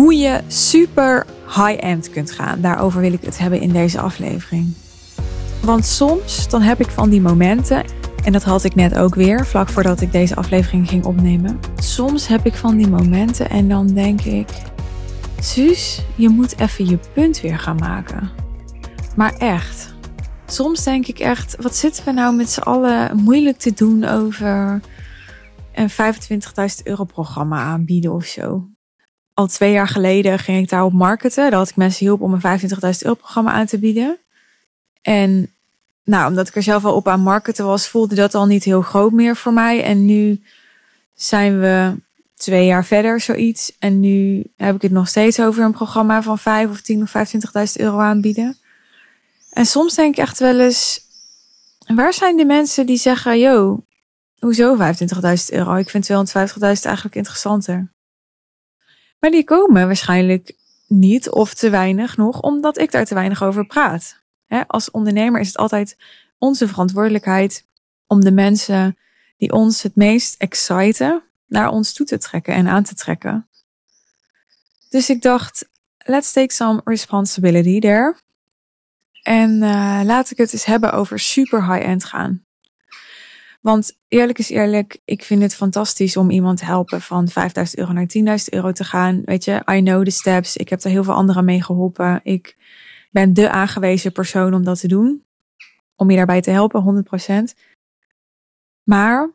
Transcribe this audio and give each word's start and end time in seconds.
hoe 0.00 0.14
je 0.14 0.40
super 0.46 1.26
high-end 1.46 2.10
kunt 2.10 2.30
gaan. 2.30 2.60
Daarover 2.60 3.00
wil 3.00 3.12
ik 3.12 3.22
het 3.22 3.38
hebben 3.38 3.60
in 3.60 3.72
deze 3.72 4.00
aflevering. 4.00 4.74
Want 5.62 5.84
soms 5.84 6.48
dan 6.48 6.62
heb 6.62 6.80
ik 6.80 6.88
van 6.88 7.10
die 7.10 7.20
momenten, 7.20 7.84
en 8.24 8.32
dat 8.32 8.42
had 8.42 8.64
ik 8.64 8.74
net 8.74 8.98
ook 8.98 9.14
weer, 9.14 9.46
vlak 9.46 9.68
voordat 9.68 10.00
ik 10.00 10.12
deze 10.12 10.36
aflevering 10.36 10.88
ging 10.88 11.04
opnemen. 11.04 11.58
Soms 11.76 12.26
heb 12.26 12.46
ik 12.46 12.54
van 12.54 12.76
die 12.76 12.88
momenten 12.88 13.50
en 13.50 13.68
dan 13.68 13.86
denk 13.86 14.20
ik, 14.20 14.48
Suus, 15.40 16.02
je 16.16 16.28
moet 16.28 16.58
even 16.58 16.88
je 16.88 16.98
punt 17.12 17.40
weer 17.40 17.58
gaan 17.58 17.76
maken. 17.76 18.30
Maar 19.16 19.34
echt, 19.34 19.94
soms 20.46 20.84
denk 20.84 21.06
ik 21.06 21.18
echt, 21.18 21.56
wat 21.62 21.76
zitten 21.76 22.04
we 22.04 22.12
nou 22.12 22.36
met 22.36 22.50
z'n 22.50 22.60
allen 22.60 23.16
moeilijk 23.16 23.58
te 23.58 23.72
doen 23.72 24.04
over 24.04 24.80
een 25.74 25.90
25.000 25.90 25.96
euro 26.84 27.04
programma 27.04 27.62
aanbieden 27.62 28.12
of 28.12 28.24
zo 28.24 28.69
al 29.40 29.46
twee 29.46 29.72
jaar 29.72 29.88
geleden 29.88 30.38
ging 30.38 30.62
ik 30.62 30.68
daarop 30.68 30.92
marketen. 30.92 31.50
Dat 31.50 31.58
had 31.58 31.68
ik 31.68 31.76
mensen 31.76 32.06
hielp 32.06 32.20
om 32.20 32.32
een 32.32 32.60
25.000 32.60 32.68
euro 33.02 33.14
programma 33.14 33.52
aan 33.52 33.66
te 33.66 33.78
bieden. 33.78 34.18
En 35.02 35.50
nou, 36.04 36.28
omdat 36.28 36.48
ik 36.48 36.56
er 36.56 36.62
zelf 36.62 36.84
al 36.84 36.94
op 36.94 37.08
aan 37.08 37.20
marketen 37.20 37.64
was, 37.64 37.88
voelde 37.88 38.14
dat 38.14 38.34
al 38.34 38.46
niet 38.46 38.64
heel 38.64 38.82
groot 38.82 39.12
meer 39.12 39.36
voor 39.36 39.52
mij. 39.52 39.82
En 39.82 40.04
nu 40.04 40.42
zijn 41.14 41.60
we 41.60 41.94
twee 42.36 42.66
jaar 42.66 42.84
verder, 42.84 43.20
zoiets. 43.20 43.76
En 43.78 44.00
nu 44.00 44.44
heb 44.56 44.74
ik 44.74 44.82
het 44.82 44.90
nog 44.92 45.08
steeds 45.08 45.40
over 45.40 45.64
een 45.64 45.72
programma 45.72 46.22
van 46.22 46.38
5 46.38 46.70
of 46.70 46.80
10 46.80 47.02
of 47.02 47.12
25.000 47.16 47.72
euro 47.72 47.98
aanbieden. 47.98 48.58
En 49.50 49.66
soms 49.66 49.94
denk 49.94 50.14
ik 50.16 50.20
echt 50.20 50.38
wel 50.38 50.60
eens, 50.60 51.00
waar 51.94 52.12
zijn 52.12 52.36
de 52.36 52.44
mensen 52.44 52.86
die 52.86 52.98
zeggen, 52.98 53.38
yo, 53.38 53.84
hoezo 54.38 54.76
25.000 54.76 54.82
euro? 55.48 55.74
Ik 55.74 55.90
vind 55.90 56.08
250.000 56.10 56.60
eigenlijk 56.60 57.14
interessanter. 57.14 57.90
Maar 59.20 59.30
die 59.30 59.44
komen 59.44 59.86
waarschijnlijk 59.86 60.54
niet 60.86 61.30
of 61.30 61.54
te 61.54 61.70
weinig 61.70 62.16
nog, 62.16 62.40
omdat 62.40 62.78
ik 62.78 62.90
daar 62.90 63.04
te 63.04 63.14
weinig 63.14 63.42
over 63.42 63.66
praat. 63.66 64.18
als 64.66 64.90
ondernemer 64.90 65.40
is 65.40 65.46
het 65.46 65.56
altijd 65.56 65.96
onze 66.38 66.68
verantwoordelijkheid 66.68 67.66
om 68.06 68.20
de 68.20 68.32
mensen 68.32 68.98
die 69.36 69.52
ons 69.52 69.82
het 69.82 69.96
meest 69.96 70.40
exciten 70.40 71.22
naar 71.46 71.68
ons 71.68 71.92
toe 71.92 72.06
te 72.06 72.18
trekken 72.18 72.54
en 72.54 72.68
aan 72.68 72.82
te 72.82 72.94
trekken. 72.94 73.48
Dus 74.88 75.10
ik 75.10 75.22
dacht, 75.22 75.68
let's 75.98 76.32
take 76.32 76.52
some 76.52 76.80
responsibility 76.84 77.80
there. 77.80 78.16
En 79.22 79.50
uh, 79.50 80.00
laat 80.04 80.30
ik 80.30 80.36
het 80.36 80.52
eens 80.52 80.64
hebben 80.64 80.92
over 80.92 81.18
super 81.18 81.72
high-end 81.72 82.04
gaan. 82.04 82.44
Want 83.60 83.98
eerlijk 84.08 84.38
is 84.38 84.48
eerlijk, 84.48 85.00
ik 85.04 85.24
vind 85.24 85.42
het 85.42 85.54
fantastisch 85.54 86.16
om 86.16 86.30
iemand 86.30 86.58
te 86.58 86.64
helpen 86.64 87.00
van 87.00 87.28
5000 87.28 87.78
euro 87.78 87.92
naar 87.92 88.38
10.000 88.38 88.44
euro 88.44 88.72
te 88.72 88.84
gaan. 88.84 89.22
Weet 89.24 89.44
je, 89.44 89.62
I 89.72 89.82
know 89.82 90.04
the 90.04 90.10
steps. 90.10 90.56
Ik 90.56 90.68
heb 90.68 90.82
er 90.82 90.90
heel 90.90 91.04
veel 91.04 91.14
anderen 91.14 91.44
mee 91.44 91.62
geholpen. 91.62 92.20
Ik 92.22 92.56
ben 93.10 93.34
de 93.34 93.50
aangewezen 93.50 94.12
persoon 94.12 94.54
om 94.54 94.64
dat 94.64 94.80
te 94.80 94.88
doen. 94.88 95.24
Om 95.96 96.10
je 96.10 96.16
daarbij 96.16 96.40
te 96.40 96.50
helpen, 96.50 97.04
100%. 97.52 97.60
Maar 98.82 99.30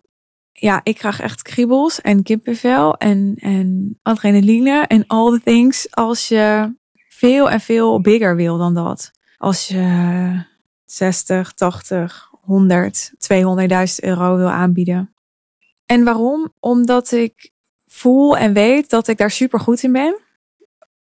ja, 0.51 0.81
ik 0.83 0.95
krijg 0.95 1.19
echt 1.19 1.41
kriebels 1.41 2.01
en 2.01 2.23
kippenvel 2.23 2.95
en, 2.97 3.35
en 3.39 3.99
adrenaline 4.01 4.87
en 4.87 5.07
all 5.07 5.31
the 5.31 5.43
things 5.43 5.95
als 5.95 6.27
je 6.27 6.75
veel 7.09 7.49
en 7.49 7.59
veel 7.59 8.01
bigger 8.01 8.35
wil 8.35 8.57
dan 8.57 8.73
dat. 8.73 9.11
Als 9.37 9.67
je 9.67 10.43
60, 10.85 11.53
80, 11.53 12.29
100, 12.45 13.11
200.000 13.11 13.15
euro 13.95 14.35
wil 14.37 14.49
aanbieden. 14.49 15.15
En 15.85 16.03
waarom? 16.03 16.53
Omdat 16.59 17.11
ik 17.11 17.51
voel 17.87 18.37
en 18.37 18.53
weet 18.53 18.89
dat 18.89 19.07
ik 19.07 19.17
daar 19.17 19.31
super 19.31 19.59
goed 19.59 19.83
in 19.83 19.91
ben. 19.91 20.19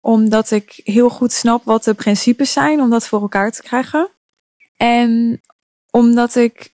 Omdat 0.00 0.50
ik 0.50 0.80
heel 0.84 1.10
goed 1.10 1.32
snap 1.32 1.64
wat 1.64 1.84
de 1.84 1.94
principes 1.94 2.52
zijn 2.52 2.80
om 2.80 2.90
dat 2.90 3.06
voor 3.06 3.20
elkaar 3.20 3.50
te 3.50 3.62
krijgen. 3.62 4.08
En 4.76 5.40
omdat 5.90 6.34
ik 6.34 6.74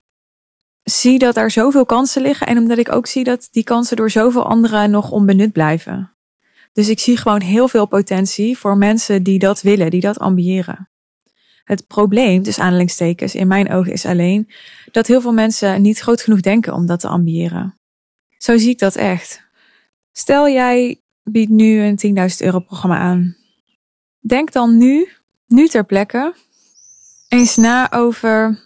zie 0.83 1.19
dat 1.19 1.37
er 1.37 1.51
zoveel 1.51 1.85
kansen 1.85 2.21
liggen 2.21 2.47
en 2.47 2.57
omdat 2.57 2.77
ik 2.77 2.91
ook 2.91 3.07
zie 3.07 3.23
dat 3.23 3.47
die 3.51 3.63
kansen 3.63 3.97
door 3.97 4.11
zoveel 4.11 4.45
anderen 4.45 4.91
nog 4.91 5.11
onbenut 5.11 5.51
blijven. 5.51 6.11
Dus 6.73 6.89
ik 6.89 6.99
zie 6.99 7.17
gewoon 7.17 7.41
heel 7.41 7.67
veel 7.67 7.85
potentie 7.85 8.57
voor 8.57 8.77
mensen 8.77 9.23
die 9.23 9.39
dat 9.39 9.61
willen, 9.61 9.89
die 9.89 10.01
dat 10.01 10.19
ambiëren. 10.19 10.89
Het 11.67 11.87
probleem, 11.87 12.43
dus 12.43 12.59
aanhalingstekens, 12.59 13.35
in 13.35 13.47
mijn 13.47 13.71
ogen 13.71 13.91
is 13.91 14.05
alleen 14.05 14.49
dat 14.91 15.07
heel 15.07 15.21
veel 15.21 15.33
mensen 15.33 15.81
niet 15.81 15.99
groot 15.99 16.21
genoeg 16.21 16.39
denken 16.39 16.73
om 16.73 16.85
dat 16.85 16.99
te 16.99 17.07
ambiëren. 17.07 17.79
Zo 18.37 18.57
zie 18.57 18.69
ik 18.69 18.79
dat 18.79 18.95
echt. 18.95 19.41
Stel 20.11 20.49
jij 20.49 21.01
biedt 21.23 21.49
nu 21.49 21.79
een 21.79 22.29
10.000 22.31 22.37
euro 22.37 22.59
programma 22.59 22.97
aan. 22.97 23.35
Denk 24.19 24.51
dan 24.51 24.77
nu, 24.77 25.09
nu 25.47 25.67
ter 25.67 25.85
plekke, 25.85 26.35
eens 27.27 27.55
na 27.55 27.91
over 27.91 28.65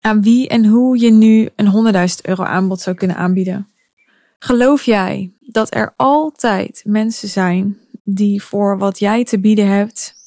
aan 0.00 0.22
wie 0.22 0.48
en 0.48 0.66
hoe 0.66 0.98
je 0.98 1.10
nu 1.10 1.48
een 1.56 1.92
100.000 1.94 2.00
euro 2.22 2.42
aanbod 2.42 2.80
zou 2.80 2.96
kunnen 2.96 3.16
aanbieden. 3.16 3.68
Geloof 4.38 4.82
jij 4.82 5.32
dat 5.40 5.74
er 5.74 5.94
altijd 5.96 6.82
mensen 6.86 7.28
zijn 7.28 7.78
die 8.04 8.42
voor 8.42 8.78
wat 8.78 8.98
jij 8.98 9.24
te 9.24 9.40
bieden 9.40 9.66
hebt 9.66 10.17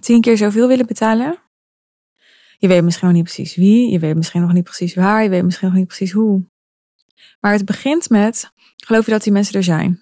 tien 0.00 0.20
keer 0.20 0.36
zoveel 0.36 0.68
willen 0.68 0.86
betalen? 0.86 1.38
Je 2.58 2.68
weet 2.68 2.84
misschien 2.84 3.06
nog 3.06 3.16
niet 3.16 3.24
precies 3.24 3.54
wie, 3.54 3.90
je 3.90 3.98
weet 3.98 4.16
misschien 4.16 4.40
nog 4.40 4.52
niet 4.52 4.64
precies 4.64 4.94
waar, 4.94 5.22
je 5.22 5.28
weet 5.28 5.44
misschien 5.44 5.68
nog 5.68 5.76
niet 5.76 5.86
precies 5.86 6.12
hoe. 6.12 6.44
Maar 7.40 7.52
het 7.52 7.64
begint 7.64 8.08
met, 8.10 8.50
geloof 8.76 9.04
je 9.04 9.10
dat 9.10 9.22
die 9.22 9.32
mensen 9.32 9.54
er 9.54 9.64
zijn? 9.64 10.00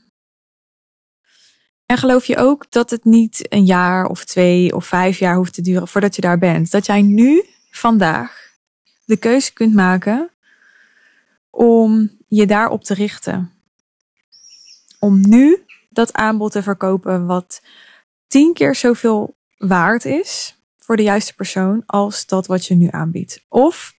En 1.86 1.98
geloof 1.98 2.24
je 2.24 2.36
ook 2.36 2.70
dat 2.70 2.90
het 2.90 3.04
niet 3.04 3.52
een 3.52 3.64
jaar 3.64 4.06
of 4.06 4.24
twee 4.24 4.74
of 4.74 4.86
vijf 4.86 5.18
jaar 5.18 5.36
hoeft 5.36 5.54
te 5.54 5.62
duren 5.62 5.88
voordat 5.88 6.14
je 6.14 6.20
daar 6.20 6.38
bent? 6.38 6.70
Dat 6.70 6.86
jij 6.86 7.02
nu, 7.02 7.44
vandaag, 7.70 8.50
de 9.04 9.16
keuze 9.16 9.52
kunt 9.52 9.74
maken 9.74 10.30
om 11.50 12.10
je 12.28 12.46
daarop 12.46 12.84
te 12.84 12.94
richten. 12.94 13.52
Om 14.98 15.20
nu 15.28 15.64
dat 15.88 16.12
aanbod 16.12 16.52
te 16.52 16.62
verkopen 16.62 17.26
wat 17.26 17.62
tien 18.26 18.52
keer 18.52 18.74
zoveel 18.74 19.36
waard 19.66 20.04
is 20.04 20.58
voor 20.78 20.96
de 20.96 21.02
juiste 21.02 21.34
persoon 21.34 21.82
als 21.86 22.26
dat 22.26 22.46
wat 22.46 22.66
je 22.66 22.74
nu 22.74 22.88
aanbiedt. 22.90 23.44
Of 23.48 23.94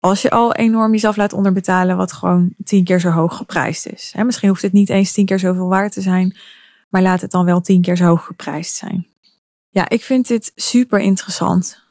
als 0.00 0.22
je 0.22 0.30
al 0.30 0.54
enorm 0.54 0.92
jezelf 0.92 1.16
laat 1.16 1.32
onderbetalen, 1.32 1.96
wat 1.96 2.12
gewoon 2.12 2.54
tien 2.64 2.84
keer 2.84 3.00
zo 3.00 3.10
hoog 3.10 3.36
geprijsd 3.36 3.86
is. 3.86 4.14
misschien 4.16 4.48
hoeft 4.48 4.62
het 4.62 4.72
niet 4.72 4.88
eens 4.88 5.12
tien 5.12 5.26
keer 5.26 5.38
zoveel 5.38 5.68
waard 5.68 5.92
te 5.92 6.00
zijn, 6.00 6.36
maar 6.88 7.02
laat 7.02 7.20
het 7.20 7.30
dan 7.30 7.44
wel 7.44 7.60
tien 7.60 7.82
keer 7.82 7.96
zo 7.96 8.04
hoog 8.04 8.24
geprijsd 8.24 8.76
zijn. 8.76 9.06
Ja, 9.68 9.88
ik 9.88 10.02
vind 10.02 10.28
dit 10.28 10.52
super 10.54 11.00
interessant. 11.00 11.82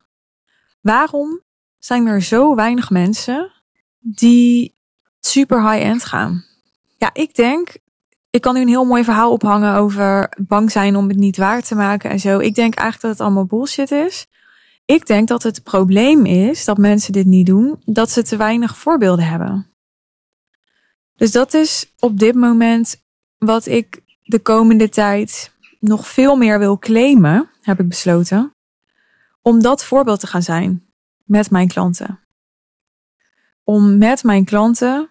Waarom 0.81 1.41
zijn 1.77 2.07
er 2.07 2.21
zo 2.21 2.55
weinig 2.55 2.89
mensen 2.89 3.51
die 3.99 4.77
super 5.19 5.71
high-end 5.71 6.03
gaan? 6.03 6.45
Ja, 6.97 7.09
ik 7.13 7.35
denk 7.35 7.77
ik 8.29 8.41
kan 8.41 8.53
nu 8.53 8.61
een 8.61 8.67
heel 8.67 8.85
mooi 8.85 9.03
verhaal 9.03 9.31
ophangen 9.31 9.75
over 9.75 10.33
bang 10.37 10.71
zijn 10.71 10.95
om 10.95 11.07
het 11.07 11.17
niet 11.17 11.37
waar 11.37 11.61
te 11.61 11.75
maken 11.75 12.09
en 12.09 12.19
zo. 12.19 12.39
Ik 12.39 12.55
denk 12.55 12.75
eigenlijk 12.75 13.01
dat 13.01 13.11
het 13.11 13.21
allemaal 13.21 13.45
bullshit 13.45 13.91
is. 13.91 14.27
Ik 14.85 15.05
denk 15.05 15.27
dat 15.27 15.43
het 15.43 15.63
probleem 15.63 16.25
is 16.25 16.65
dat 16.65 16.77
mensen 16.77 17.13
dit 17.13 17.25
niet 17.25 17.45
doen, 17.45 17.81
dat 17.85 18.11
ze 18.11 18.23
te 18.23 18.37
weinig 18.37 18.77
voorbeelden 18.77 19.25
hebben. 19.25 19.67
Dus 21.15 21.31
dat 21.31 21.53
is 21.53 21.93
op 21.99 22.19
dit 22.19 22.35
moment 22.35 23.01
wat 23.37 23.65
ik 23.65 24.01
de 24.23 24.39
komende 24.39 24.89
tijd 24.89 25.53
nog 25.79 26.07
veel 26.07 26.35
meer 26.35 26.59
wil 26.59 26.79
claimen, 26.79 27.49
heb 27.61 27.79
ik 27.79 27.87
besloten. 27.87 28.51
Om 29.41 29.61
dat 29.61 29.83
voorbeeld 29.83 30.19
te 30.19 30.27
gaan 30.27 30.43
zijn 30.43 30.85
met 31.23 31.51
mijn 31.51 31.67
klanten. 31.67 32.19
Om 33.63 33.97
met 33.97 34.23
mijn 34.23 34.45
klanten 34.45 35.09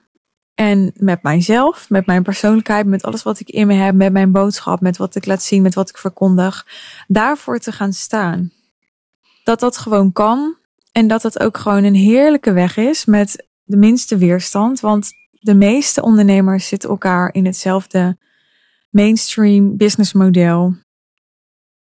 en 0.59 0.93
met 0.97 1.23
mijzelf, 1.23 1.91
met 1.91 2.07
mijn 2.07 2.23
persoonlijkheid, 2.23 2.87
met 2.87 3.03
alles 3.03 3.23
wat 3.23 3.41
ik 3.41 3.49
in 3.49 3.67
me 3.67 3.75
heb, 3.75 3.95
met 3.95 4.13
mijn 4.13 4.33
boodschap, 4.33 4.81
met 4.81 4.97
wat 4.97 5.15
ik 5.15 5.27
laat 5.27 5.43
zien, 5.43 5.63
met 5.63 5.75
wat 5.75 5.89
ik 5.89 5.99
verkondig, 5.99 6.67
daarvoor 7.07 7.59
te 7.59 7.73
gaan 7.73 7.93
staan. 7.93 8.53
Dat 9.45 9.61
dat 9.61 9.77
gewoon 9.77 10.13
kan 10.13 10.57
en 10.93 11.07
dat 11.07 11.23
het 11.23 11.41
ook 11.41 11.57
gewoon 11.57 11.85
een 11.85 11.95
heerlijke 11.95 12.53
weg 12.53 12.77
is 12.77 13.05
met 13.05 13.47
de 13.65 13.77
minste 13.77 14.17
weerstand. 14.17 14.81
Want 14.81 15.13
de 15.31 15.55
meeste 15.55 16.03
ondernemers 16.03 16.69
zitten 16.69 16.91
elkaar 16.91 17.35
in 17.35 17.47
hetzelfde 17.47 18.19
mainstream 18.91 19.77
businessmodel 19.77 20.75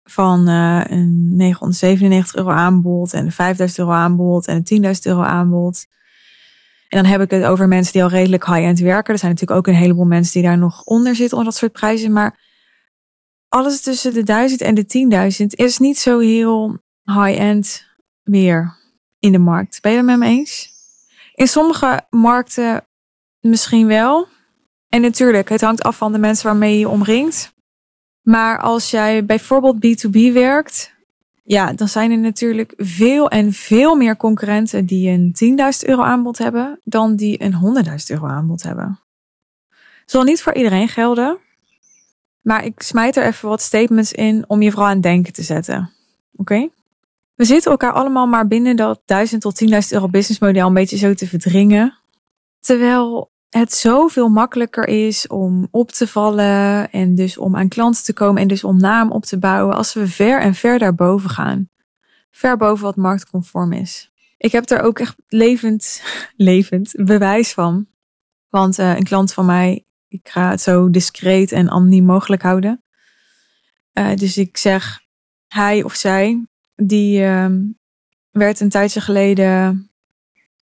van 0.03 0.49
uh, 0.49 0.83
een 0.87 1.35
997 1.35 2.35
euro 2.35 2.49
aanbod 2.49 3.13
en 3.13 3.25
een 3.25 3.31
5000 3.31 3.79
euro 3.79 3.91
aanbod 3.91 4.47
en 4.47 4.63
een 4.65 4.83
10.000 4.95 5.01
euro 5.01 5.21
aanbod. 5.21 5.85
En 6.87 7.03
dan 7.03 7.11
heb 7.11 7.21
ik 7.21 7.31
het 7.31 7.43
over 7.43 7.67
mensen 7.67 7.93
die 7.93 8.03
al 8.03 8.09
redelijk 8.09 8.45
high-end 8.45 8.79
werken. 8.79 9.13
Er 9.13 9.19
zijn 9.19 9.31
natuurlijk 9.31 9.59
ook 9.59 9.67
een 9.67 9.79
heleboel 9.79 10.05
mensen 10.05 10.33
die 10.33 10.49
daar 10.49 10.57
nog 10.57 10.83
onder 10.83 11.15
zitten 11.15 11.37
onder 11.37 11.51
dat 11.51 11.59
soort 11.59 11.71
prijzen. 11.71 12.11
Maar 12.11 12.39
alles 13.47 13.81
tussen 13.81 14.13
de 14.13 14.23
1000 14.23 14.61
en 14.61 14.75
de 14.75 15.37
10.000 15.41 15.45
is 15.47 15.77
niet 15.77 15.97
zo 15.97 16.19
heel 16.19 16.77
high-end 17.03 17.85
meer 18.23 18.77
in 19.19 19.31
de 19.31 19.37
markt. 19.37 19.81
Ben 19.81 19.91
je 19.91 19.97
het 19.97 20.05
met 20.05 20.17
me 20.17 20.25
eens? 20.25 20.69
In 21.33 21.47
sommige 21.47 22.05
markten 22.09 22.87
misschien 23.39 23.87
wel. 23.87 24.27
En 24.89 25.01
natuurlijk, 25.01 25.49
het 25.49 25.61
hangt 25.61 25.83
af 25.83 25.97
van 25.97 26.11
de 26.11 26.19
mensen 26.19 26.45
waarmee 26.45 26.73
je 26.73 26.79
je 26.79 26.89
omringt. 26.89 27.53
Maar 28.21 28.59
als 28.59 28.91
jij 28.91 29.25
bijvoorbeeld 29.25 29.75
B2B 29.75 30.33
werkt, 30.33 30.96
ja, 31.47 31.73
dan 31.73 31.87
zijn 31.87 32.11
er 32.11 32.17
natuurlijk 32.17 32.73
veel 32.77 33.29
en 33.29 33.53
veel 33.53 33.95
meer 33.95 34.17
concurrenten 34.17 34.85
die 34.85 35.09
een 35.09 35.57
10.000 35.83 35.89
euro 35.89 36.01
aanbod 36.01 36.37
hebben 36.37 36.79
dan 36.83 37.15
die 37.15 37.43
een 37.43 37.85
100.000 37.85 37.93
euro 38.07 38.25
aanbod 38.27 38.63
hebben. 38.63 38.99
Zal 40.05 40.23
niet 40.23 40.41
voor 40.41 40.53
iedereen 40.53 40.87
gelden, 40.87 41.37
maar 42.41 42.65
ik 42.65 42.81
smijt 42.81 43.15
er 43.15 43.25
even 43.25 43.49
wat 43.49 43.61
statements 43.61 44.11
in 44.11 44.43
om 44.47 44.61
je 44.61 44.71
vooral 44.71 44.89
aan 44.89 45.01
denken 45.01 45.33
te 45.33 45.43
zetten. 45.43 45.91
Oké? 46.35 46.69
We 47.35 47.45
zitten 47.45 47.71
elkaar 47.71 47.93
allemaal 47.93 48.27
maar 48.27 48.47
binnen 48.47 48.75
dat 48.75 49.01
1000 49.05 49.41
tot 49.41 49.63
10.000 49.63 49.69
euro 49.89 50.07
businessmodel 50.07 50.67
een 50.67 50.73
beetje 50.73 50.97
zo 50.97 51.13
te 51.13 51.27
verdringen. 51.27 51.97
Terwijl 52.59 53.31
het 53.49 53.73
zoveel 53.73 54.29
makkelijker 54.29 54.87
is 54.87 55.27
om 55.27 55.67
op 55.71 55.91
te 55.91 56.07
vallen 56.07 56.91
en 56.91 57.15
dus 57.15 57.37
om 57.37 57.55
aan 57.55 57.67
klanten 57.67 58.03
te 58.03 58.13
komen 58.13 58.41
en 58.41 58.47
dus 58.47 58.63
om 58.63 58.77
naam 58.77 59.11
op 59.11 59.25
te 59.25 59.37
bouwen 59.37 59.75
als 59.75 59.93
we 59.93 60.07
ver 60.07 60.41
en 60.41 60.53
ver 60.53 60.79
daarboven 60.79 61.29
gaan. 61.29 61.69
Ver 62.31 62.57
boven 62.57 62.83
wat 62.83 62.95
marktconform 62.95 63.73
is. 63.73 64.11
Ik 64.37 64.51
heb 64.51 64.69
er 64.69 64.81
ook 64.81 64.99
echt 64.99 65.15
levend, 65.27 66.03
levend 66.35 66.93
bewijs 66.97 67.53
van. 67.53 67.87
Want 68.49 68.79
uh, 68.79 68.95
een 68.95 69.03
klant 69.03 69.33
van 69.33 69.45
mij, 69.45 69.85
ik 70.07 70.29
ga 70.29 70.49
het 70.49 70.61
zo 70.61 70.89
discreet 70.89 71.51
en 71.51 71.69
anoniem 71.69 72.05
mogelijk 72.05 72.41
houden. 72.41 72.83
Uh, 73.93 74.15
dus 74.15 74.37
ik 74.37 74.57
zeg, 74.57 75.01
hij 75.47 75.83
of 75.83 75.93
zij, 75.93 76.45
die 76.75 77.19
uh, 77.19 77.45
werd 78.31 78.59
een 78.59 78.69
tijdje 78.69 79.01
geleden 79.01 79.89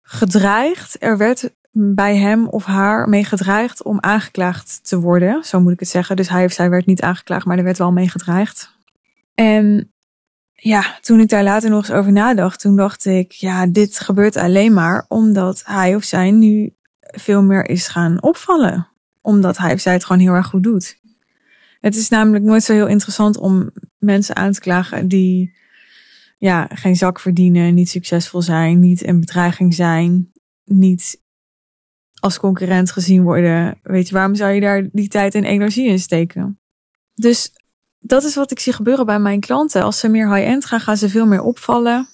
gedreigd. 0.02 0.96
Er 1.00 1.18
werd 1.18 1.54
bij 1.72 2.18
hem 2.18 2.48
of 2.48 2.66
haar 2.66 3.10
mee 3.10 3.24
gedreigd 3.24 3.84
om 3.84 4.00
aangeklaagd 4.00 4.80
te 4.84 5.00
worden. 5.00 5.44
Zo 5.44 5.60
moet 5.60 5.72
ik 5.72 5.80
het 5.80 5.90
zeggen. 5.90 6.16
Dus 6.16 6.30
hij 6.30 6.46
of 6.46 6.52
zij 6.52 6.70
werd 6.70 6.86
niet 6.86 7.02
aangeklaagd, 7.02 7.46
maar 7.46 7.58
er 7.58 7.64
werd 7.64 7.78
wel 7.78 7.92
mee 7.92 8.10
gedreigd. 8.10 8.78
En 9.34 9.92
ja, 10.54 10.98
toen 11.02 11.20
ik 11.20 11.30
daar 11.30 11.44
later 11.44 11.70
nog 11.70 11.80
eens 11.80 11.98
over 11.98 12.12
nadacht, 12.12 12.60
toen 12.60 12.76
dacht 12.76 13.06
ik, 13.06 13.32
ja, 13.32 13.68
dit 13.68 14.00
gebeurt 14.00 14.36
alleen 14.36 14.74
maar 14.74 15.06
omdat 15.08 15.64
hij 15.66 15.96
of 15.96 16.04
zij 16.04 16.32
nu 16.32 16.76
veel 17.00 17.44
meer 17.44 17.70
is 17.70 17.88
gaan 17.88 18.22
opvallen. 18.22 18.88
Omdat 19.22 19.58
hij 19.58 19.74
of 19.74 19.80
zij 19.80 19.94
het 19.94 20.06
gewoon 20.06 20.22
heel 20.22 20.34
erg 20.34 20.48
goed 20.48 20.64
doet. 20.64 21.00
Het 21.80 21.96
is 21.96 22.10
namelijk 22.10 22.44
nooit 22.44 22.64
zo 22.64 22.74
heel 22.74 22.88
interessant 22.88 23.38
om 23.38 23.72
mensen 23.98 24.36
aan 24.36 24.52
te 24.52 24.60
klagen 24.60 25.08
die 25.08 25.54
ja, 26.38 26.68
geen 26.74 26.96
zak 26.96 27.20
verdienen, 27.20 27.74
niet 27.74 27.90
succesvol 27.90 28.42
zijn, 28.42 28.80
niet 28.80 29.08
een 29.08 29.20
bedreiging 29.20 29.74
zijn, 29.74 30.32
niet 30.64 31.22
als 32.22 32.40
concurrent 32.40 32.92
gezien 32.92 33.24
worden. 33.24 33.80
Weet 33.84 34.08
je, 34.08 34.14
waarom 34.14 34.36
zou 34.36 34.52
je 34.52 34.62
daar 34.62 34.90
die 34.92 35.08
tijd 35.08 35.36
en 35.36 35.44
energie 35.44 35.88
in 35.88 36.00
steken? 36.00 36.60
Dus 37.14 37.52
dat 38.00 38.24
is 38.24 38.36
wat 38.36 38.52
ik 38.52 38.60
zie 38.60 38.74
gebeuren 38.74 39.06
bij 39.06 39.20
mijn 39.20 39.40
klanten. 39.40 39.84
Als 39.84 40.00
ze 40.00 40.08
meer 40.08 40.34
high-end 40.34 40.66
gaan, 40.66 40.80
gaan 40.80 40.98
ze 40.98 41.10
veel 41.10 41.26
meer 41.26 41.42
opvallen. 41.42 42.08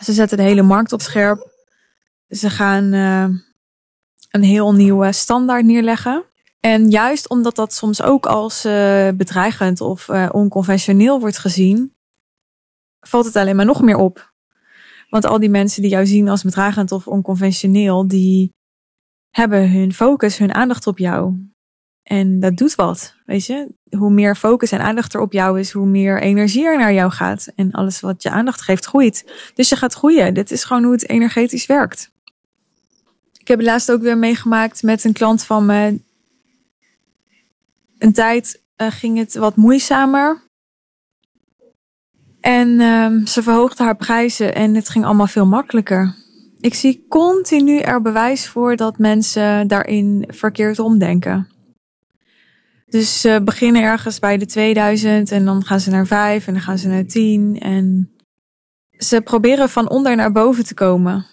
Ze 0.00 0.12
zetten 0.12 0.36
de 0.36 0.42
hele 0.42 0.62
markt 0.62 0.92
op 0.92 1.00
scherp. 1.00 1.50
Ze 2.28 2.50
gaan 2.50 2.92
uh, 2.92 3.28
een 4.30 4.42
heel 4.42 4.74
nieuwe 4.74 5.12
standaard 5.12 5.64
neerleggen. 5.64 6.24
En 6.60 6.90
juist 6.90 7.28
omdat 7.28 7.56
dat 7.56 7.72
soms 7.72 8.02
ook 8.02 8.26
als 8.26 8.64
uh, 8.64 9.08
bedreigend 9.08 9.80
of 9.80 10.08
uh, 10.08 10.28
onconventioneel 10.32 11.20
wordt 11.20 11.38
gezien, 11.38 11.94
valt 13.00 13.24
het 13.24 13.36
alleen 13.36 13.56
maar 13.56 13.64
nog 13.64 13.82
meer 13.82 13.96
op. 13.96 14.32
Want 15.08 15.24
al 15.24 15.38
die 15.38 15.50
mensen 15.50 15.82
die 15.82 15.90
jou 15.90 16.06
zien 16.06 16.28
als 16.28 16.42
bedreigend 16.42 16.92
of 16.92 17.06
onconventioneel, 17.06 18.08
die 18.08 18.54
hebben 19.30 19.70
hun 19.70 19.92
focus, 19.92 20.38
hun 20.38 20.54
aandacht 20.54 20.86
op 20.86 20.98
jou. 20.98 21.48
En 22.02 22.40
dat 22.40 22.56
doet 22.56 22.74
wat, 22.74 23.14
weet 23.26 23.46
je. 23.46 23.74
Hoe 23.96 24.10
meer 24.10 24.36
focus 24.36 24.72
en 24.72 24.80
aandacht 24.80 25.14
er 25.14 25.20
op 25.20 25.32
jou 25.32 25.60
is, 25.60 25.70
hoe 25.70 25.86
meer 25.86 26.20
energie 26.20 26.64
er 26.64 26.78
naar 26.78 26.92
jou 26.92 27.10
gaat. 27.10 27.48
En 27.56 27.72
alles 27.72 28.00
wat 28.00 28.22
je 28.22 28.30
aandacht 28.30 28.60
geeft, 28.60 28.84
groeit. 28.84 29.50
Dus 29.54 29.68
je 29.68 29.76
gaat 29.76 29.94
groeien. 29.94 30.34
Dit 30.34 30.50
is 30.50 30.64
gewoon 30.64 30.82
hoe 30.82 30.92
het 30.92 31.08
energetisch 31.08 31.66
werkt. 31.66 32.10
Ik 33.38 33.48
heb 33.48 33.58
het 33.58 33.66
laatst 33.66 33.92
ook 33.92 34.02
weer 34.02 34.18
meegemaakt 34.18 34.82
met 34.82 35.04
een 35.04 35.12
klant 35.12 35.44
van 35.44 35.66
me. 35.66 36.00
Een 37.98 38.12
tijd 38.12 38.62
uh, 38.76 38.90
ging 38.90 39.18
het 39.18 39.34
wat 39.34 39.56
moeizamer. 39.56 40.42
En 42.40 42.68
uh, 42.68 43.26
ze 43.26 43.42
verhoogde 43.42 43.82
haar 43.82 43.96
prijzen 43.96 44.54
en 44.54 44.74
het 44.74 44.88
ging 44.88 45.04
allemaal 45.04 45.26
veel 45.26 45.46
makkelijker. 45.46 46.14
Ik 46.60 46.74
zie 46.74 47.06
continu 47.08 47.78
er 47.78 48.02
bewijs 48.02 48.48
voor 48.48 48.76
dat 48.76 48.98
mensen 48.98 49.68
daarin 49.68 50.24
verkeerd 50.28 50.78
omdenken. 50.78 51.48
Dus 52.86 53.20
ze 53.20 53.40
beginnen 53.44 53.82
ergens 53.82 54.18
bij 54.18 54.38
de 54.38 54.46
2000 54.46 55.30
en 55.32 55.44
dan 55.44 55.64
gaan 55.64 55.80
ze 55.80 55.90
naar 55.90 56.06
5 56.06 56.46
en 56.46 56.52
dan 56.52 56.62
gaan 56.62 56.78
ze 56.78 56.88
naar 56.88 57.06
10. 57.06 57.58
En 57.60 58.10
ze 58.90 59.20
proberen 59.20 59.68
van 59.68 59.90
onder 59.90 60.16
naar 60.16 60.32
boven 60.32 60.64
te 60.64 60.74
komen. 60.74 61.26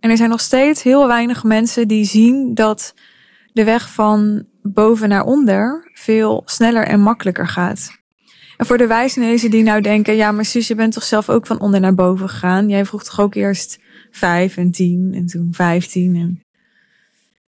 En 0.00 0.10
er 0.10 0.16
zijn 0.16 0.30
nog 0.30 0.40
steeds 0.40 0.82
heel 0.82 1.06
weinig 1.06 1.44
mensen 1.44 1.88
die 1.88 2.04
zien 2.04 2.54
dat 2.54 2.94
de 3.52 3.64
weg 3.64 3.92
van 3.92 4.46
boven 4.62 5.08
naar 5.08 5.24
onder 5.24 5.90
veel 5.92 6.42
sneller 6.44 6.86
en 6.86 7.00
makkelijker 7.00 7.48
gaat. 7.48 7.98
En 8.56 8.66
voor 8.66 8.78
de 8.78 8.86
wijsnezen 8.86 9.50
die 9.50 9.62
nou 9.62 9.80
denken, 9.80 10.16
ja, 10.16 10.32
maar 10.32 10.44
Suus, 10.44 10.68
je 10.68 10.74
bent 10.74 10.92
toch 10.92 11.02
zelf 11.04 11.28
ook 11.28 11.46
van 11.46 11.60
onder 11.60 11.80
naar 11.80 11.94
boven 11.94 12.28
gegaan? 12.28 12.68
Jij 12.68 12.84
vroeg 12.84 13.04
toch 13.04 13.20
ook 13.20 13.34
eerst 13.34 13.78
vijf 14.10 14.56
en 14.56 14.70
tien 14.70 15.14
en 15.14 15.26
toen 15.26 15.48
vijftien. 15.52 16.16
En... 16.16 16.40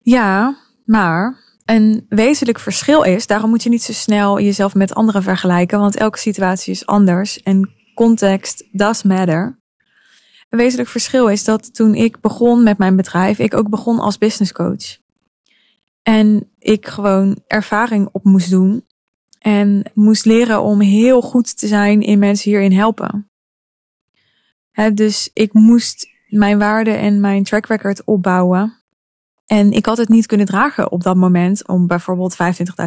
Ja, 0.01 0.57
maar 0.85 1.43
een 1.65 2.05
wezenlijk 2.09 2.59
verschil 2.59 3.03
is, 3.03 3.27
daarom 3.27 3.49
moet 3.49 3.63
je 3.63 3.69
niet 3.69 3.83
zo 3.83 3.93
snel 3.93 4.39
jezelf 4.39 4.73
met 4.73 4.93
anderen 4.93 5.23
vergelijken, 5.23 5.79
want 5.79 5.95
elke 5.95 6.17
situatie 6.17 6.73
is 6.73 6.85
anders 6.85 7.41
en 7.43 7.73
context 7.93 8.63
does 8.71 9.03
matter. 9.03 9.59
Een 10.49 10.57
wezenlijk 10.59 10.89
verschil 10.89 11.27
is 11.27 11.43
dat 11.43 11.73
toen 11.73 11.95
ik 11.95 12.21
begon 12.21 12.63
met 12.63 12.77
mijn 12.77 12.95
bedrijf, 12.95 13.39
ik 13.39 13.53
ook 13.53 13.69
begon 13.69 13.99
als 13.99 14.17
business 14.17 14.51
coach. 14.51 14.97
En 16.03 16.51
ik 16.59 16.87
gewoon 16.87 17.39
ervaring 17.47 18.09
op 18.11 18.23
moest 18.23 18.49
doen 18.49 18.85
en 19.39 19.91
moest 19.93 20.25
leren 20.25 20.61
om 20.61 20.79
heel 20.79 21.21
goed 21.21 21.57
te 21.57 21.67
zijn 21.67 22.01
in 22.01 22.19
mensen 22.19 22.51
hierin 22.51 22.71
helpen. 22.71 23.29
dus 24.93 25.29
ik 25.33 25.53
moest 25.53 26.07
mijn 26.27 26.59
waarde 26.59 26.91
en 26.91 27.19
mijn 27.19 27.43
track 27.43 27.65
record 27.65 28.03
opbouwen. 28.03 28.73
En 29.45 29.71
ik 29.71 29.85
had 29.85 29.97
het 29.97 30.09
niet 30.09 30.25
kunnen 30.25 30.45
dragen 30.45 30.91
op 30.91 31.03
dat 31.03 31.15
moment 31.15 31.67
om 31.67 31.87
bijvoorbeeld 31.87 32.35
25.000 32.35 32.45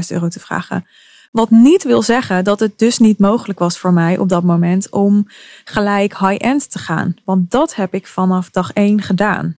euro 0.09 0.29
te 0.29 0.41
vragen. 0.41 0.87
Wat 1.33 1.51
niet 1.51 1.83
wil 1.83 2.03
zeggen 2.03 2.45
dat 2.45 2.61
het 2.61 2.79
dus 2.79 2.99
niet 2.99 3.19
mogelijk 3.19 3.59
was 3.59 3.79
voor 3.79 3.93
mij 3.93 4.19
op 4.19 4.29
dat 4.29 4.43
moment 4.43 4.91
om 4.91 5.27
gelijk 5.65 6.19
high-end 6.19 6.71
te 6.71 6.79
gaan. 6.79 7.15
Want 7.25 7.51
dat 7.51 7.75
heb 7.75 7.95
ik 7.95 8.07
vanaf 8.07 8.51
dag 8.51 8.73
1 8.73 9.03
gedaan. 9.03 9.55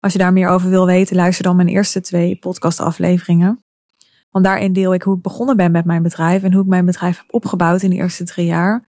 Als 0.00 0.12
je 0.12 0.18
daar 0.18 0.32
meer 0.32 0.48
over 0.48 0.70
wil 0.70 0.86
weten, 0.86 1.16
luister 1.16 1.44
dan 1.44 1.56
mijn 1.56 1.68
eerste 1.68 2.00
twee 2.00 2.36
podcastafleveringen. 2.36 3.64
Want 4.30 4.44
daarin 4.44 4.72
deel 4.72 4.94
ik 4.94 5.02
hoe 5.02 5.16
ik 5.16 5.22
begonnen 5.22 5.56
ben 5.56 5.70
met 5.70 5.84
mijn 5.84 6.02
bedrijf 6.02 6.42
en 6.42 6.52
hoe 6.52 6.62
ik 6.62 6.68
mijn 6.68 6.84
bedrijf 6.84 7.16
heb 7.16 7.34
opgebouwd 7.34 7.82
in 7.82 7.90
de 7.90 7.96
eerste 7.96 8.24
drie 8.24 8.46
jaar. 8.46 8.84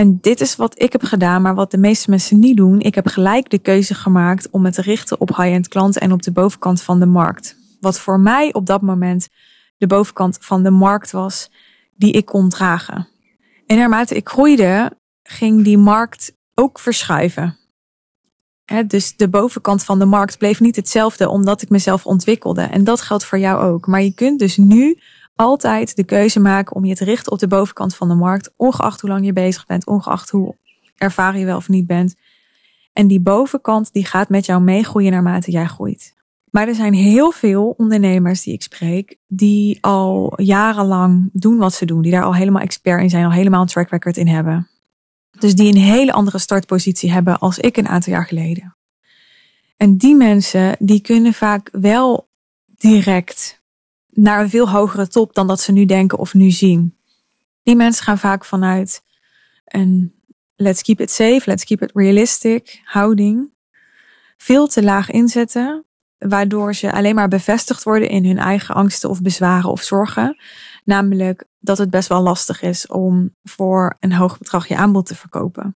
En 0.00 0.18
dit 0.20 0.40
is 0.40 0.56
wat 0.56 0.82
ik 0.82 0.92
heb 0.92 1.02
gedaan, 1.02 1.42
maar 1.42 1.54
wat 1.54 1.70
de 1.70 1.78
meeste 1.78 2.10
mensen 2.10 2.38
niet 2.38 2.56
doen. 2.56 2.80
Ik 2.80 2.94
heb 2.94 3.06
gelijk 3.06 3.50
de 3.50 3.58
keuze 3.58 3.94
gemaakt 3.94 4.50
om 4.50 4.62
me 4.62 4.70
te 4.70 4.82
richten 4.82 5.20
op 5.20 5.36
high-end 5.36 5.68
klanten 5.68 6.00
en 6.00 6.12
op 6.12 6.22
de 6.22 6.32
bovenkant 6.32 6.82
van 6.82 7.00
de 7.00 7.06
markt. 7.06 7.56
Wat 7.80 8.00
voor 8.00 8.20
mij 8.20 8.52
op 8.52 8.66
dat 8.66 8.82
moment 8.82 9.28
de 9.76 9.86
bovenkant 9.86 10.38
van 10.40 10.62
de 10.62 10.70
markt 10.70 11.10
was 11.10 11.50
die 11.94 12.12
ik 12.12 12.24
kon 12.24 12.48
dragen. 12.48 13.08
En 13.66 13.76
naarmate 13.76 14.14
ik 14.14 14.28
groeide, 14.28 14.92
ging 15.22 15.64
die 15.64 15.78
markt 15.78 16.32
ook 16.54 16.78
verschuiven. 16.78 17.58
dus 18.86 19.16
de 19.16 19.28
bovenkant 19.28 19.84
van 19.84 19.98
de 19.98 20.04
markt 20.04 20.38
bleef 20.38 20.60
niet 20.60 20.76
hetzelfde 20.76 21.28
omdat 21.28 21.62
ik 21.62 21.68
mezelf 21.68 22.06
ontwikkelde. 22.06 22.62
En 22.62 22.84
dat 22.84 23.00
geldt 23.00 23.24
voor 23.24 23.38
jou 23.38 23.62
ook. 23.62 23.86
Maar 23.86 24.02
je 24.02 24.14
kunt 24.14 24.38
dus 24.38 24.56
nu 24.56 24.98
altijd 25.40 25.96
de 25.96 26.04
keuze 26.04 26.40
maken 26.40 26.76
om 26.76 26.84
je 26.84 26.94
te 26.94 27.04
richten 27.04 27.32
op 27.32 27.38
de 27.38 27.46
bovenkant 27.46 27.96
van 27.96 28.08
de 28.08 28.14
markt, 28.14 28.52
ongeacht 28.56 29.00
hoe 29.00 29.10
lang 29.10 29.24
je 29.24 29.32
bezig 29.32 29.66
bent, 29.66 29.86
ongeacht 29.86 30.30
hoe 30.30 30.56
ervaren 30.96 31.40
je 31.40 31.46
wel 31.46 31.56
of 31.56 31.68
niet 31.68 31.86
bent. 31.86 32.14
En 32.92 33.06
die 33.06 33.20
bovenkant 33.20 33.92
die 33.92 34.04
gaat 34.04 34.28
met 34.28 34.46
jou 34.46 34.62
meegroeien 34.62 35.12
naarmate 35.12 35.50
jij 35.50 35.66
groeit. 35.66 36.14
Maar 36.50 36.68
er 36.68 36.74
zijn 36.74 36.94
heel 36.94 37.30
veel 37.30 37.74
ondernemers 37.76 38.42
die 38.42 38.54
ik 38.54 38.62
spreek, 38.62 39.16
die 39.26 39.78
al 39.80 40.32
jarenlang 40.42 41.30
doen 41.32 41.56
wat 41.56 41.74
ze 41.74 41.84
doen, 41.84 42.02
die 42.02 42.12
daar 42.12 42.24
al 42.24 42.34
helemaal 42.34 42.62
expert 42.62 43.02
in 43.02 43.10
zijn, 43.10 43.24
al 43.24 43.32
helemaal 43.32 43.60
een 43.60 43.66
track 43.66 43.90
record 43.90 44.16
in 44.16 44.28
hebben. 44.28 44.68
Dus 45.38 45.54
die 45.54 45.72
een 45.72 45.80
hele 45.80 46.12
andere 46.12 46.38
startpositie 46.38 47.12
hebben 47.12 47.38
als 47.38 47.58
ik 47.58 47.76
een 47.76 47.88
aantal 47.88 48.12
jaar 48.12 48.26
geleden. 48.26 48.76
En 49.76 49.96
die 49.96 50.14
mensen, 50.14 50.76
die 50.78 51.00
kunnen 51.00 51.32
vaak 51.34 51.68
wel 51.72 52.28
direct 52.66 53.59
naar 54.10 54.40
een 54.40 54.50
veel 54.50 54.70
hogere 54.70 55.08
top 55.08 55.34
dan 55.34 55.46
dat 55.46 55.60
ze 55.60 55.72
nu 55.72 55.84
denken 55.84 56.18
of 56.18 56.34
nu 56.34 56.50
zien. 56.50 56.96
Die 57.62 57.76
mensen 57.76 58.04
gaan 58.04 58.18
vaak 58.18 58.44
vanuit 58.44 59.02
een 59.64 60.14
let's 60.54 60.82
keep 60.82 61.00
it 61.00 61.10
safe, 61.10 61.42
let's 61.44 61.64
keep 61.64 61.82
it 61.82 61.90
realistic 61.94 62.80
houding. 62.84 63.52
Veel 64.36 64.66
te 64.66 64.82
laag 64.82 65.10
inzetten 65.10 65.84
waardoor 66.18 66.74
ze 66.74 66.92
alleen 66.92 67.14
maar 67.14 67.28
bevestigd 67.28 67.82
worden 67.82 68.08
in 68.08 68.24
hun 68.24 68.38
eigen 68.38 68.74
angsten 68.74 69.10
of 69.10 69.22
bezwaren 69.22 69.70
of 69.70 69.82
zorgen. 69.82 70.36
Namelijk 70.84 71.44
dat 71.58 71.78
het 71.78 71.90
best 71.90 72.08
wel 72.08 72.22
lastig 72.22 72.62
is 72.62 72.86
om 72.86 73.34
voor 73.42 73.96
een 74.00 74.12
hoog 74.12 74.38
bedrag 74.38 74.68
je 74.68 74.76
aanbod 74.76 75.06
te 75.06 75.14
verkopen. 75.14 75.76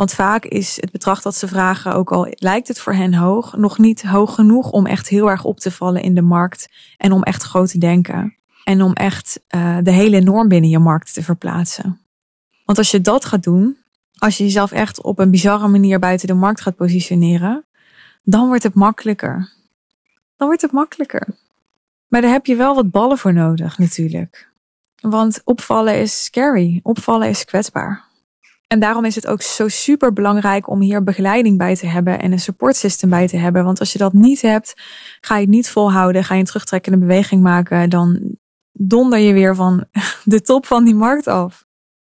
Want 0.00 0.12
vaak 0.12 0.44
is 0.44 0.80
het 0.80 0.90
bedrag 0.90 1.22
dat 1.22 1.34
ze 1.34 1.48
vragen, 1.48 1.94
ook 1.94 2.12
al 2.12 2.26
lijkt 2.30 2.68
het 2.68 2.80
voor 2.80 2.92
hen 2.92 3.14
hoog, 3.14 3.56
nog 3.56 3.78
niet 3.78 4.02
hoog 4.02 4.34
genoeg 4.34 4.70
om 4.70 4.86
echt 4.86 5.08
heel 5.08 5.30
erg 5.30 5.44
op 5.44 5.60
te 5.60 5.70
vallen 5.70 6.02
in 6.02 6.14
de 6.14 6.22
markt 6.22 6.68
en 6.96 7.12
om 7.12 7.22
echt 7.22 7.42
groot 7.42 7.70
te 7.70 7.78
denken. 7.78 8.36
En 8.64 8.82
om 8.82 8.92
echt 8.92 9.40
uh, 9.54 9.78
de 9.82 9.90
hele 9.90 10.20
norm 10.20 10.48
binnen 10.48 10.70
je 10.70 10.78
markt 10.78 11.14
te 11.14 11.22
verplaatsen. 11.22 12.00
Want 12.64 12.78
als 12.78 12.90
je 12.90 13.00
dat 13.00 13.24
gaat 13.24 13.42
doen, 13.42 13.76
als 14.18 14.38
je 14.38 14.44
jezelf 14.44 14.72
echt 14.72 15.02
op 15.02 15.18
een 15.18 15.30
bizarre 15.30 15.68
manier 15.68 15.98
buiten 15.98 16.28
de 16.28 16.34
markt 16.34 16.60
gaat 16.60 16.76
positioneren, 16.76 17.64
dan 18.22 18.46
wordt 18.46 18.62
het 18.62 18.74
makkelijker. 18.74 19.52
Dan 20.36 20.46
wordt 20.46 20.62
het 20.62 20.72
makkelijker. 20.72 21.28
Maar 22.08 22.20
daar 22.20 22.32
heb 22.32 22.46
je 22.46 22.56
wel 22.56 22.74
wat 22.74 22.90
ballen 22.90 23.18
voor 23.18 23.32
nodig, 23.32 23.78
natuurlijk. 23.78 24.48
Want 25.00 25.40
opvallen 25.44 26.00
is 26.00 26.24
scary. 26.24 26.80
Opvallen 26.82 27.28
is 27.28 27.44
kwetsbaar. 27.44 28.08
En 28.72 28.80
daarom 28.80 29.04
is 29.04 29.14
het 29.14 29.26
ook 29.26 29.42
zo 29.42 29.68
super 29.68 30.12
belangrijk 30.12 30.68
om 30.68 30.80
hier 30.80 31.02
begeleiding 31.02 31.58
bij 31.58 31.76
te 31.76 31.86
hebben 31.86 32.20
en 32.20 32.32
een 32.32 32.40
support 32.40 32.76
system 32.76 33.10
bij 33.10 33.28
te 33.28 33.36
hebben. 33.36 33.64
Want 33.64 33.80
als 33.80 33.92
je 33.92 33.98
dat 33.98 34.12
niet 34.12 34.40
hebt, 34.40 34.74
ga 35.20 35.34
je 35.34 35.40
het 35.40 35.50
niet 35.50 35.70
volhouden, 35.70 36.24
ga 36.24 36.34
je 36.34 36.40
een 36.40 36.46
terugtrekkende 36.46 36.98
beweging 36.98 37.42
maken, 37.42 37.90
dan 37.90 38.36
donder 38.72 39.18
je 39.18 39.32
weer 39.32 39.54
van 39.54 39.84
de 40.24 40.40
top 40.40 40.66
van 40.66 40.84
die 40.84 40.94
markt 40.94 41.26
af. 41.26 41.66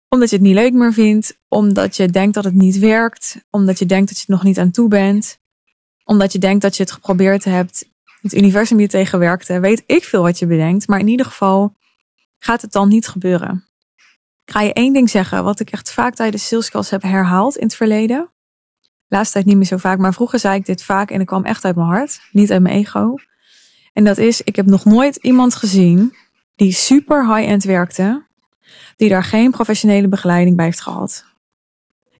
Omdat 0.09 0.29
je 0.29 0.35
het 0.35 0.45
niet 0.45 0.55
leuk 0.55 0.74
meer 0.74 0.93
vindt, 0.93 1.39
omdat 1.47 1.95
je 1.95 2.07
denkt 2.07 2.33
dat 2.33 2.43
het 2.43 2.53
niet 2.53 2.79
werkt, 2.79 3.45
omdat 3.50 3.79
je 3.79 3.85
denkt 3.85 4.07
dat 4.07 4.17
je 4.17 4.24
het 4.27 4.35
nog 4.35 4.43
niet 4.43 4.59
aan 4.59 4.71
toe 4.71 4.88
bent, 4.88 5.39
omdat 6.03 6.31
je 6.31 6.39
denkt 6.39 6.62
dat 6.62 6.77
je 6.77 6.83
het 6.83 6.91
geprobeerd 6.91 7.43
hebt, 7.43 7.89
het 8.21 8.33
universum 8.33 8.79
je 8.79 8.88
tegenwerkte, 8.88 9.59
weet 9.59 9.83
ik 9.85 10.03
veel 10.03 10.21
wat 10.21 10.39
je 10.39 10.45
bedenkt, 10.45 10.88
maar 10.88 11.00
in 11.00 11.07
ieder 11.07 11.25
geval 11.25 11.75
gaat 12.39 12.62
het 12.62 12.71
dan 12.71 12.88
niet 12.88 13.07
gebeuren. 13.07 13.65
Ik 14.45 14.51
ga 14.51 14.61
je 14.61 14.73
één 14.73 14.93
ding 14.93 15.09
zeggen, 15.09 15.43
wat 15.43 15.59
ik 15.59 15.69
echt 15.69 15.91
vaak 15.91 16.15
tijdens 16.15 16.47
salescalls 16.47 16.89
heb 16.89 17.01
herhaald 17.01 17.55
in 17.55 17.63
het 17.63 17.75
verleden. 17.75 18.29
Laatst 19.07 19.31
tijd 19.33 19.45
niet 19.45 19.55
meer 19.55 19.65
zo 19.65 19.77
vaak, 19.77 19.97
maar 19.97 20.13
vroeger 20.13 20.39
zei 20.39 20.59
ik 20.59 20.65
dit 20.65 20.83
vaak 20.83 21.11
en 21.11 21.19
ik 21.19 21.25
kwam 21.25 21.43
echt 21.43 21.65
uit 21.65 21.75
mijn 21.75 21.87
hart, 21.87 22.19
niet 22.31 22.51
uit 22.51 22.61
mijn 22.61 22.75
ego. 22.75 23.15
En 23.93 24.03
dat 24.03 24.17
is, 24.17 24.41
ik 24.41 24.55
heb 24.55 24.65
nog 24.65 24.85
nooit 24.85 25.15
iemand 25.15 25.55
gezien 25.55 26.15
die 26.55 26.71
super 26.71 27.35
high-end 27.35 27.63
werkte, 27.63 28.25
die 28.95 29.09
daar 29.09 29.23
geen 29.23 29.51
professionele 29.51 30.07
begeleiding 30.07 30.55
bij 30.55 30.65
heeft 30.65 30.81
gehad. 30.81 31.25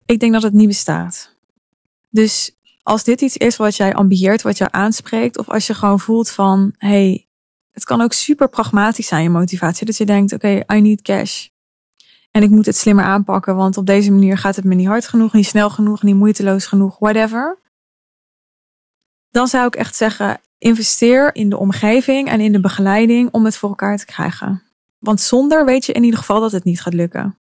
Ik 0.06 0.20
denk 0.20 0.32
dat 0.32 0.42
het 0.42 0.52
niet 0.52 0.68
bestaat. 0.68 1.36
Dus 2.10 2.56
als 2.82 3.04
dit 3.04 3.20
iets 3.20 3.36
is 3.36 3.56
wat 3.56 3.76
jij 3.76 3.94
ambieert, 3.94 4.42
wat 4.42 4.58
jou 4.58 4.70
aanspreekt, 4.72 5.38
of 5.38 5.48
als 5.48 5.66
je 5.66 5.74
gewoon 5.74 6.00
voelt 6.00 6.30
van, 6.30 6.74
hey, 6.76 7.28
het 7.70 7.84
kan 7.84 8.00
ook 8.00 8.12
super 8.12 8.48
pragmatisch 8.48 9.06
zijn, 9.06 9.22
je 9.22 9.30
motivatie. 9.30 9.86
Dat 9.86 9.96
je 9.96 10.04
denkt, 10.04 10.32
oké, 10.32 10.62
I 10.72 10.80
need 10.80 11.02
cash. 11.02 11.48
En 12.36 12.42
ik 12.42 12.50
moet 12.50 12.66
het 12.66 12.76
slimmer 12.76 13.04
aanpakken, 13.04 13.56
want 13.56 13.76
op 13.76 13.86
deze 13.86 14.12
manier 14.12 14.38
gaat 14.38 14.56
het 14.56 14.64
me 14.64 14.74
niet 14.74 14.86
hard 14.86 15.08
genoeg, 15.08 15.32
niet 15.32 15.46
snel 15.46 15.70
genoeg, 15.70 16.02
niet 16.02 16.14
moeiteloos 16.14 16.66
genoeg, 16.66 16.98
whatever. 16.98 17.58
Dan 19.30 19.46
zou 19.46 19.66
ik 19.66 19.74
echt 19.74 19.96
zeggen, 19.96 20.40
investeer 20.58 21.34
in 21.34 21.48
de 21.48 21.56
omgeving 21.56 22.28
en 22.28 22.40
in 22.40 22.52
de 22.52 22.60
begeleiding 22.60 23.32
om 23.32 23.44
het 23.44 23.56
voor 23.56 23.68
elkaar 23.68 23.96
te 23.96 24.06
krijgen. 24.06 24.62
Want 24.98 25.20
zonder 25.20 25.64
weet 25.64 25.86
je 25.86 25.92
in 25.92 26.04
ieder 26.04 26.18
geval 26.18 26.40
dat 26.40 26.52
het 26.52 26.64
niet 26.64 26.80
gaat 26.80 26.94
lukken. 26.94 27.38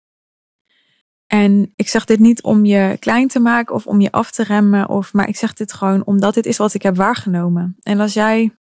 En 1.27 1.73
ik 1.75 1.89
zeg 1.89 2.05
dit 2.05 2.19
niet 2.19 2.43
om 2.43 2.65
je 2.65 2.97
klein 2.99 3.27
te 3.27 3.39
maken 3.39 3.75
of 3.75 3.87
om 3.87 4.01
je 4.01 4.11
af 4.11 4.31
te 4.31 4.43
remmen, 4.43 4.89
of, 4.89 5.13
maar 5.13 5.27
ik 5.27 5.37
zeg 5.37 5.53
dit 5.53 5.73
gewoon 5.73 6.05
omdat 6.05 6.33
dit 6.33 6.45
is 6.45 6.57
wat 6.57 6.73
ik 6.73 6.81
heb 6.81 6.95
waargenomen. 6.95 7.75
En 7.81 7.99
als 7.99 8.13
jij 8.13 8.55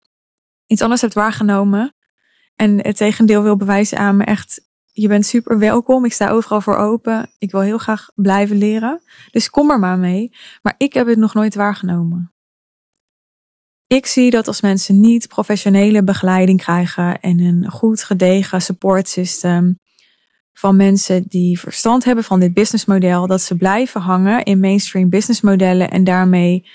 iets 0.67 0.83
anders 0.83 1.01
hebt 1.01 1.15
waargenomen 1.15 1.95
en 2.57 2.79
het 2.79 2.97
tegendeel 2.97 3.43
wil 3.43 3.57
bewijzen 3.57 3.99
aan 3.99 4.17
me, 4.17 4.25
echt, 4.25 4.71
je 4.93 5.09
bent 5.09 5.27
super 5.27 5.59
welkom. 5.59 6.05
Ik 6.05 6.13
sta 6.13 6.31
overal 6.31 6.61
voor 6.61 6.77
open. 6.77 7.31
Ik 7.39 7.51
wil 7.51 7.61
heel 7.61 7.79
graag 7.79 8.11
blijven 8.15 8.57
leren. 8.57 9.03
Dus 9.31 9.51
kom 9.51 9.71
er 9.71 9.79
maar 9.79 9.99
mee. 9.99 10.33
Maar 10.63 10.75
ik 10.77 10.93
heb 10.93 11.07
het 11.07 11.19
nog 11.19 11.35
nooit 11.35 11.55
waargenomen. 11.55 12.33
Ik 13.87 14.07
zie 14.07 14.31
dat 14.31 14.47
als 14.47 14.61
mensen 14.61 15.01
niet 15.01 15.29
professionele 15.29 16.03
begeleiding 16.03 16.61
krijgen 16.61 17.21
en 17.21 17.39
een 17.41 17.71
goed 17.71 18.05
gedegen 18.05 18.63
support 18.63 19.09
system 19.09 19.79
van 20.53 20.77
mensen 20.77 21.25
die 21.29 21.61
verstand 21.61 22.05
hebben 22.05 22.25
van 22.25 22.41
dit 22.41 22.55
businessmodel, 22.55 23.27
dat 23.27 23.41
ze 23.41 23.57
blijven 23.57 24.01
hangen 24.01 24.45
in 24.45 24.61
mainstream 24.61 25.09
businessmodellen 25.09 25.91
en 25.91 26.05
daarmee 26.05 26.69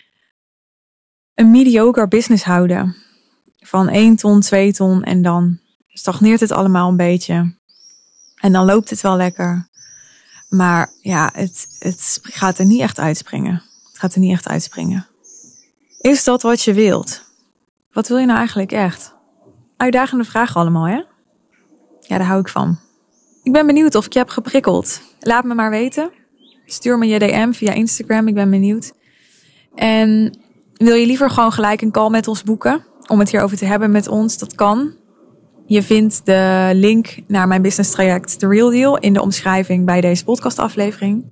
een 1.34 1.52
mediocre 1.52 2.08
business 2.08 2.44
houden. 2.44 2.96
Van 3.58 3.90
1 3.90 4.16
ton, 4.16 4.42
2 4.42 4.74
ton 4.74 5.04
en 5.04 5.22
dan 5.22 5.60
stagneert 5.88 6.40
het 6.40 6.52
allemaal 6.52 6.90
een 6.90 6.98
beetje. 6.98 7.57
En 8.38 8.51
dan 8.51 8.65
loopt 8.65 8.89
het 8.89 9.01
wel 9.01 9.15
lekker. 9.15 9.67
Maar 10.50 10.91
ja, 11.01 11.29
het, 11.34 11.67
het 11.79 12.20
gaat 12.22 12.58
er 12.58 12.65
niet 12.65 12.82
echt 12.82 13.00
uitspringen. 13.00 13.63
Het 13.88 14.00
gaat 14.00 14.13
er 14.13 14.20
niet 14.20 14.32
echt 14.32 14.48
uitspringen. 14.48 15.08
Is 16.00 16.24
dat 16.24 16.41
wat 16.41 16.62
je 16.62 16.74
wilt? 16.74 17.24
Wat 17.91 18.08
wil 18.08 18.17
je 18.17 18.25
nou 18.25 18.38
eigenlijk 18.38 18.72
echt? 18.72 19.15
Uitdagende 19.77 20.24
vragen 20.24 20.62
allemaal, 20.62 20.88
hè? 20.88 21.03
Ja, 22.00 22.17
daar 22.17 22.27
hou 22.27 22.39
ik 22.39 22.48
van. 22.48 22.79
Ik 23.44 23.51
ben 23.51 23.65
benieuwd 23.65 23.96
of 23.96 24.06
ik 24.06 24.13
je 24.13 24.20
heb 24.20 24.29
geprikkeld. 24.29 25.01
Laat 25.20 25.44
me 25.44 25.53
maar 25.53 25.70
weten. 25.70 26.12
Stuur 26.65 26.98
me 26.98 27.08
je 27.08 27.20
DM 27.20 27.51
via 27.51 27.74
Instagram. 27.74 28.27
Ik 28.27 28.34
ben 28.34 28.50
benieuwd. 28.50 28.94
En 29.75 30.39
wil 30.74 30.96
je 30.96 31.06
liever 31.06 31.29
gewoon 31.29 31.51
gelijk 31.51 31.82
een 31.82 31.91
call 31.91 32.10
met 32.10 32.27
ons 32.27 32.44
boeken? 32.44 32.86
Om 33.08 33.20
het 33.20 33.32
hierover 33.32 33.58
te 33.58 33.65
hebben 33.65 33.91
met 33.91 34.08
ons? 34.08 34.38
Dat 34.38 34.56
kan. 34.56 34.94
Je 35.70 35.84
vindt 35.84 36.26
de 36.26 36.72
link 36.74 37.16
naar 37.26 37.48
mijn 37.48 37.62
business 37.62 37.92
traject 37.92 38.40
The 38.40 38.48
Real 38.48 38.70
Deal 38.70 38.98
in 38.98 39.14
de 39.14 39.22
omschrijving 39.22 39.86
bij 39.86 40.02
deze 40.02 40.24
podcastaflevering. 40.24 41.32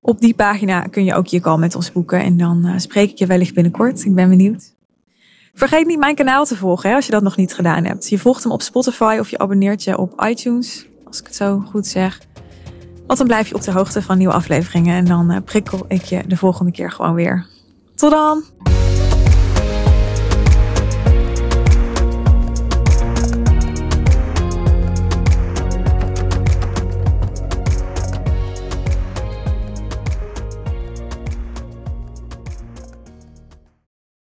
Op 0.00 0.20
die 0.20 0.34
pagina 0.34 0.80
kun 0.80 1.04
je 1.04 1.14
ook 1.14 1.26
je 1.26 1.40
call 1.40 1.58
met 1.58 1.74
ons 1.74 1.92
boeken 1.92 2.22
en 2.22 2.36
dan 2.36 2.66
uh, 2.66 2.72
spreek 2.76 3.10
ik 3.10 3.18
je 3.18 3.26
wellicht 3.26 3.54
binnenkort. 3.54 4.04
Ik 4.04 4.14
ben 4.14 4.28
benieuwd. 4.28 4.74
Vergeet 5.54 5.86
niet 5.86 5.98
mijn 5.98 6.14
kanaal 6.14 6.44
te 6.44 6.56
volgen 6.56 6.88
hè, 6.88 6.94
als 6.94 7.06
je 7.06 7.12
dat 7.12 7.22
nog 7.22 7.36
niet 7.36 7.54
gedaan 7.54 7.84
hebt. 7.84 8.08
Je 8.08 8.18
volgt 8.18 8.42
hem 8.42 8.52
op 8.52 8.62
Spotify 8.62 9.16
of 9.20 9.30
je 9.30 9.38
abonneert 9.38 9.84
je 9.84 9.98
op 9.98 10.24
iTunes, 10.26 10.86
als 11.06 11.20
ik 11.20 11.26
het 11.26 11.36
zo 11.36 11.62
goed 11.70 11.86
zeg. 11.86 12.20
Want 13.06 13.18
dan 13.18 13.26
blijf 13.26 13.48
je 13.48 13.54
op 13.54 13.62
de 13.62 13.72
hoogte 13.72 14.02
van 14.02 14.18
nieuwe 14.18 14.34
afleveringen 14.34 14.96
en 14.96 15.04
dan 15.04 15.32
uh, 15.32 15.38
prikkel 15.44 15.84
ik 15.88 16.02
je 16.02 16.22
de 16.26 16.36
volgende 16.36 16.72
keer 16.72 16.90
gewoon 16.90 17.14
weer. 17.14 17.46
Tot 17.94 18.10
dan! 18.10 18.63